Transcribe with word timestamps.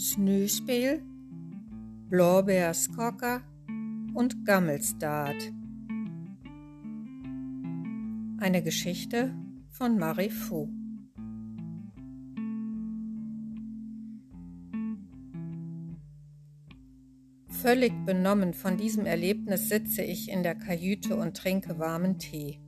Snüspel, 0.00 1.02
Blåbärskocker 2.08 3.42
und 4.14 4.46
Gammelstad. 4.46 5.34
Eine 8.38 8.62
Geschichte 8.62 9.34
von 9.68 9.98
Marie 9.98 10.30
Fu. 10.30 10.70
Völlig 17.48 17.92
benommen 18.06 18.54
von 18.54 18.78
diesem 18.78 19.04
Erlebnis 19.04 19.68
sitze 19.68 20.00
ich 20.00 20.30
in 20.30 20.42
der 20.42 20.54
Kajüte 20.54 21.14
und 21.14 21.36
trinke 21.36 21.78
warmen 21.78 22.18
Tee. 22.18 22.58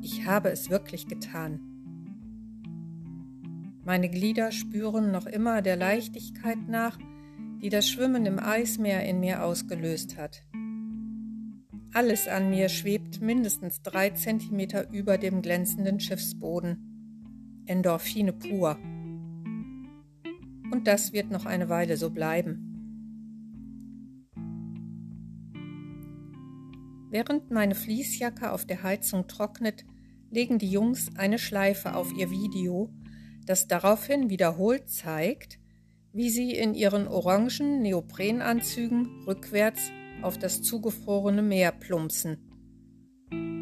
Ich 0.00 0.24
habe 0.24 0.48
es 0.48 0.70
wirklich 0.70 1.06
getan. 1.06 1.67
Meine 3.88 4.10
Glieder 4.10 4.52
spüren 4.52 5.12
noch 5.12 5.24
immer 5.24 5.62
der 5.62 5.74
Leichtigkeit 5.74 6.68
nach, 6.68 6.98
die 7.62 7.70
das 7.70 7.88
Schwimmen 7.88 8.26
im 8.26 8.38
Eismeer 8.38 9.06
in 9.06 9.18
mir 9.18 9.42
ausgelöst 9.42 10.18
hat. 10.18 10.44
Alles 11.94 12.28
an 12.28 12.50
mir 12.50 12.68
schwebt 12.68 13.22
mindestens 13.22 13.80
drei 13.80 14.10
Zentimeter 14.10 14.92
über 14.92 15.16
dem 15.16 15.40
glänzenden 15.40 16.00
Schiffsboden. 16.00 17.62
Endorphine 17.64 18.34
pur. 18.34 18.76
Und 20.70 20.82
das 20.84 21.14
wird 21.14 21.30
noch 21.30 21.46
eine 21.46 21.70
Weile 21.70 21.96
so 21.96 22.10
bleiben. 22.10 22.66
Während 27.08 27.50
meine 27.50 27.74
Fließjacke 27.74 28.52
auf 28.52 28.66
der 28.66 28.82
Heizung 28.82 29.28
trocknet, 29.28 29.86
legen 30.30 30.58
die 30.58 30.70
Jungs 30.70 31.08
eine 31.16 31.38
Schleife 31.38 31.94
auf 31.94 32.12
ihr 32.12 32.30
Video, 32.30 32.90
das 33.48 33.66
daraufhin 33.66 34.28
wiederholt 34.28 34.90
zeigt, 34.90 35.58
wie 36.12 36.28
sie 36.28 36.52
in 36.52 36.74
ihren 36.74 37.08
orangen 37.08 37.80
Neoprenanzügen 37.80 39.24
rückwärts 39.26 39.90
auf 40.20 40.36
das 40.36 40.62
zugefrorene 40.62 41.42
Meer 41.42 41.72
plumpsen. 41.72 42.36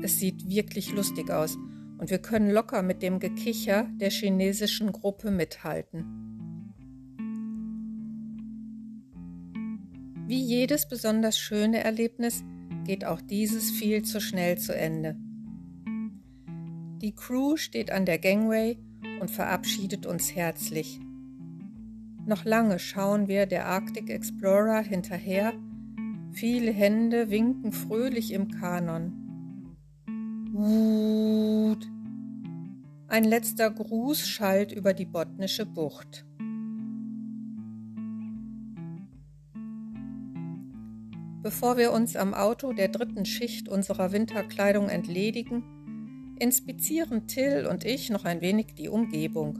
Es 0.03 0.19
sieht 0.19 0.49
wirklich 0.49 0.93
lustig 0.93 1.31
aus 1.31 1.57
und 1.99 2.11
wir 2.11 2.19
können 2.19 2.51
locker 2.51 2.83
mit 2.83 3.03
dem 3.03 3.21
Gekicher 3.21 3.89
der 4.01 4.11
chinesischen 4.11 4.91
Gruppe 4.91 5.31
mithalten. 5.31 6.25
Wie 10.27 10.43
jedes 10.43 10.89
besonders 10.89 11.39
schöne 11.39 11.85
Erlebnis 11.85 12.43
geht 12.85 13.05
auch 13.05 13.21
dieses 13.21 13.71
viel 13.71 14.03
zu 14.03 14.21
schnell 14.21 14.59
zu 14.59 14.75
Ende. 14.75 15.17
Die 17.01 17.15
Crew 17.15 17.57
steht 17.57 17.93
an 17.93 18.05
der 18.05 18.19
Gangway 18.19 18.79
und 19.21 19.31
verabschiedet 19.31 20.07
uns 20.07 20.35
herzlich. 20.35 21.01
Noch 22.27 22.45
lange 22.45 22.79
schauen 22.79 23.29
wir 23.29 23.47
der 23.47 23.67
Arctic 23.67 24.11
Explorer 24.11 24.81
hinterher, 24.81 25.53
viele 26.33 26.73
Hände 26.73 27.31
winken 27.31 27.73
fröhlich 27.73 28.33
im 28.33 28.51
Kanon. 28.51 29.27
Wut. 30.53 31.87
Ein 33.09 33.25
letzter 33.25 33.71
Gruß 33.71 34.27
schallt 34.27 34.73
über 34.73 34.93
die 34.93 35.05
botnische 35.05 35.67
Bucht. 35.67 36.25
Bevor 41.43 41.77
wir 41.77 41.93
uns 41.93 42.17
am 42.17 42.35
Auto 42.35 42.73
der 42.73 42.89
dritten 42.89 43.25
Schicht 43.25 43.69
unserer 43.69 44.11
Winterkleidung 44.11 44.89
entledigen, 44.89 45.63
inspizieren 46.41 47.27
Till 47.27 47.67
und 47.67 47.85
ich 47.85 48.11
noch 48.11 48.25
ein 48.25 48.41
wenig 48.41 48.75
die 48.75 48.89
Umgebung. 48.89 49.59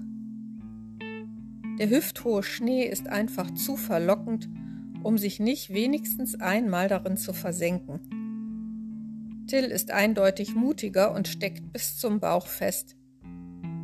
Der 1.79 1.91
hüfthohe 1.91 2.43
Schnee 2.43 2.85
ist 2.85 3.09
einfach 3.09 3.53
zu 3.53 3.77
verlockend, 3.77 4.49
um 5.03 5.19
sich 5.19 5.41
nicht 5.41 5.73
wenigstens 5.73 6.41
einmal 6.41 6.89
darin 6.89 7.17
zu 7.17 7.33
versenken. 7.33 8.01
Till 9.47 9.65
ist 9.65 9.91
eindeutig 9.91 10.55
mutiger 10.55 11.15
und 11.15 11.29
steckt 11.29 11.73
bis 11.73 11.99
zum 11.99 12.19
Bauch 12.19 12.47
fest. 12.47 12.97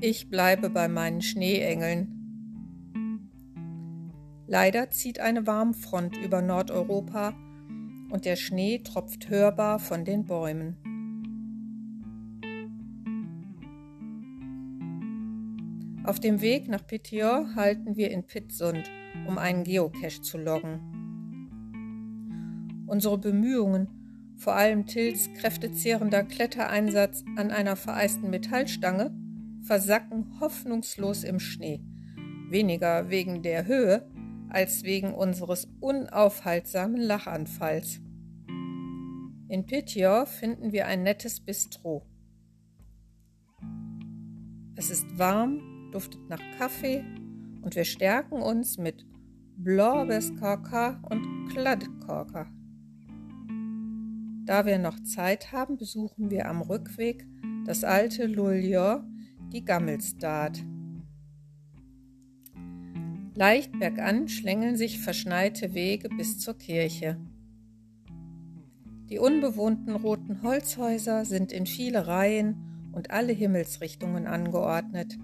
Ich 0.00 0.30
bleibe 0.30 0.70
bei 0.70 0.88
meinen 0.88 1.22
Schneeengeln. 1.22 2.18
Leider 4.48 4.90
zieht 4.90 5.20
eine 5.20 5.46
Warmfront 5.46 6.16
über 6.16 6.42
Nordeuropa 6.42 7.34
und 8.10 8.24
der 8.24 8.36
Schnee 8.36 8.80
tropft 8.80 9.28
hörbar 9.30 9.78
von 9.78 10.04
den 10.04 10.24
Bäumen. 10.24 10.76
Auf 16.04 16.18
dem 16.18 16.40
Weg 16.40 16.68
nach 16.68 16.84
Pitior 16.84 17.54
halten 17.54 17.96
wir 17.96 18.10
in 18.10 18.26
Pitsund, 18.26 18.90
um 19.28 19.38
einen 19.38 19.62
Geocache 19.62 20.20
zu 20.20 20.36
loggen. 20.36 20.80
Unsere 22.88 23.18
Bemühungen, 23.18 24.34
vor 24.36 24.54
allem 24.54 24.86
Tills 24.86 25.32
kräftezehrender 25.34 26.24
Klettereinsatz 26.24 27.22
an 27.36 27.52
einer 27.52 27.76
vereisten 27.76 28.30
Metallstange, 28.30 29.14
versacken 29.62 30.40
hoffnungslos 30.40 31.22
im 31.22 31.38
Schnee. 31.38 31.80
Weniger 32.48 33.08
wegen 33.08 33.42
der 33.42 33.66
Höhe, 33.66 34.10
als 34.48 34.82
wegen 34.82 35.14
unseres 35.14 35.68
unaufhaltsamen 35.80 37.00
Lachanfalls. 37.00 38.00
In 39.48 39.66
Pitjor 39.66 40.26
finden 40.26 40.72
wir 40.72 40.86
ein 40.86 41.04
nettes 41.04 41.38
Bistro. 41.38 42.04
Es 44.74 44.90
ist 44.90 45.16
warm, 45.16 45.71
duftet 45.92 46.28
nach 46.28 46.40
Kaffee 46.58 47.04
und 47.62 47.76
wir 47.76 47.84
stärken 47.84 48.42
uns 48.42 48.78
mit 48.78 49.06
Blåbärskorka 49.56 51.02
und 51.08 51.48
Kladdkorka. 51.50 52.50
Da 54.44 54.66
wir 54.66 54.78
noch 54.78 54.98
Zeit 55.04 55.52
haben, 55.52 55.76
besuchen 55.76 56.30
wir 56.30 56.48
am 56.48 56.62
Rückweg 56.62 57.24
das 57.64 57.84
alte 57.84 58.26
Luljor, 58.26 59.06
die 59.52 59.64
Gammelstad. 59.64 60.64
Leicht 63.34 63.78
bergan 63.78 64.28
schlängeln 64.28 64.76
sich 64.76 65.00
verschneite 65.00 65.74
Wege 65.74 66.08
bis 66.08 66.38
zur 66.38 66.58
Kirche. 66.58 67.18
Die 69.08 69.18
unbewohnten 69.18 69.94
roten 69.94 70.42
Holzhäuser 70.42 71.24
sind 71.24 71.52
in 71.52 71.66
viele 71.66 72.06
Reihen 72.06 72.90
und 72.92 73.10
alle 73.10 73.32
Himmelsrichtungen 73.32 74.26
angeordnet. 74.26 75.18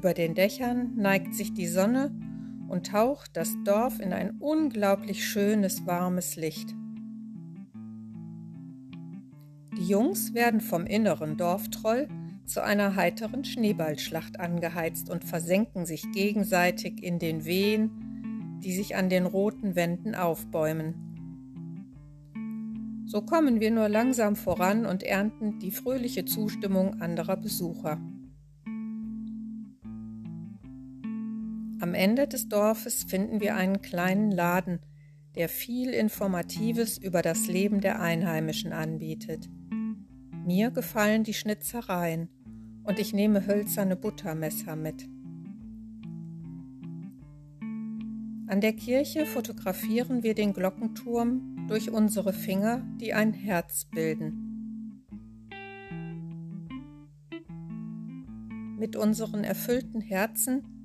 Über 0.00 0.14
den 0.14 0.34
Dächern 0.34 0.96
neigt 0.96 1.34
sich 1.34 1.52
die 1.52 1.66
Sonne 1.66 2.10
und 2.68 2.86
taucht 2.86 3.36
das 3.36 3.54
Dorf 3.66 4.00
in 4.00 4.14
ein 4.14 4.30
unglaublich 4.38 5.28
schönes, 5.28 5.86
warmes 5.86 6.36
Licht. 6.36 6.74
Die 9.76 9.86
Jungs 9.86 10.32
werden 10.32 10.62
vom 10.62 10.86
inneren 10.86 11.36
Dorftroll 11.36 12.08
zu 12.46 12.64
einer 12.64 12.96
heiteren 12.96 13.44
Schneeballschlacht 13.44 14.40
angeheizt 14.40 15.10
und 15.10 15.22
versenken 15.22 15.84
sich 15.84 16.10
gegenseitig 16.12 17.02
in 17.02 17.18
den 17.18 17.44
Wehen, 17.44 18.58
die 18.64 18.72
sich 18.72 18.96
an 18.96 19.10
den 19.10 19.26
roten 19.26 19.76
Wänden 19.76 20.14
aufbäumen. 20.14 20.94
So 23.04 23.20
kommen 23.20 23.60
wir 23.60 23.70
nur 23.70 23.90
langsam 23.90 24.34
voran 24.34 24.86
und 24.86 25.02
ernten 25.02 25.58
die 25.58 25.70
fröhliche 25.70 26.24
Zustimmung 26.24 27.02
anderer 27.02 27.36
Besucher. 27.36 28.00
Ende 32.00 32.26
des 32.26 32.48
Dorfes 32.48 33.04
finden 33.04 33.42
wir 33.42 33.56
einen 33.56 33.82
kleinen 33.82 34.30
Laden, 34.30 34.78
der 35.34 35.50
viel 35.50 35.90
Informatives 35.90 36.96
über 36.96 37.20
das 37.20 37.46
Leben 37.46 37.82
der 37.82 38.00
Einheimischen 38.00 38.72
anbietet. 38.72 39.50
Mir 40.46 40.70
gefallen 40.70 41.24
die 41.24 41.34
Schnitzereien 41.34 42.30
und 42.84 42.98
ich 42.98 43.12
nehme 43.12 43.46
hölzerne 43.46 43.96
Buttermesser 43.96 44.76
mit. 44.76 45.06
An 48.46 48.62
der 48.62 48.72
Kirche 48.72 49.26
fotografieren 49.26 50.22
wir 50.22 50.32
den 50.32 50.54
Glockenturm 50.54 51.66
durch 51.68 51.90
unsere 51.90 52.32
Finger, 52.32 52.82
die 52.98 53.12
ein 53.12 53.34
Herz 53.34 53.84
bilden. 53.84 55.04
Mit 58.78 58.96
unseren 58.96 59.44
erfüllten 59.44 60.00
Herzen, 60.00 60.79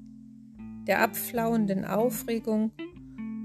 der 0.88 1.02
abflauenden 1.02 1.86
Aufregung 1.86 2.72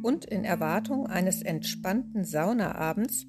und 0.03 0.25
in 0.25 0.45
Erwartung 0.45 1.07
eines 1.07 1.43
entspannten 1.43 2.25
Saunaabends 2.25 3.27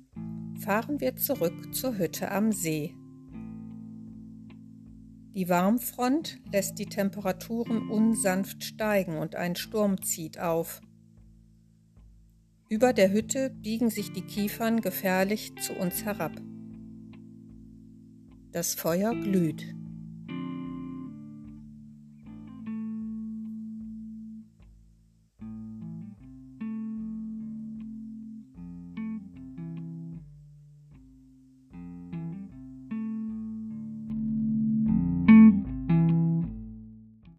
fahren 0.60 1.00
wir 1.00 1.16
zurück 1.16 1.74
zur 1.74 1.98
Hütte 1.98 2.31
am 2.31 2.52
See. 2.52 2.96
Die 5.34 5.48
Warmfront 5.48 6.40
lässt 6.52 6.78
die 6.78 6.88
Temperaturen 6.88 7.90
unsanft 7.90 8.63
steigen 8.63 9.18
und 9.18 9.36
ein 9.36 9.56
Sturm 9.56 10.02
zieht 10.02 10.40
auf. 10.40 10.81
Über 12.68 12.92
der 12.94 13.12
Hütte 13.12 13.50
biegen 13.50 13.90
sich 13.90 14.12
die 14.12 14.24
Kiefern 14.24 14.81
gefährlich 14.81 15.54
zu 15.62 15.74
uns 15.74 16.04
herab. 16.04 16.34
Das 18.52 18.75
Feuer 18.75 19.13
glüht. 19.13 19.74